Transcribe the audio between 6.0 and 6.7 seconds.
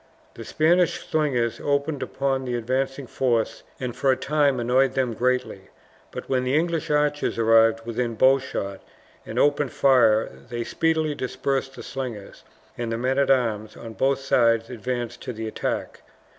but when the